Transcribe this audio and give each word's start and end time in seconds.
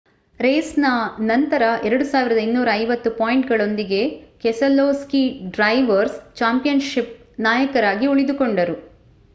ರೇಸ್‌ನ 0.39 0.85
ನಂತರ 1.21 1.63
2,250 1.89 2.71
ಪಾಯಿಂಟ್‌ಗಳೊಂದಿಗೆ 3.19 4.01
Keselowski 4.43 5.23
drivers 5.51 6.19
championship 6.35 7.13
ನಾಯಕರಾಗಿ 7.39 8.07
ಉಳಿದುಕೊಂಡರು 8.07 8.77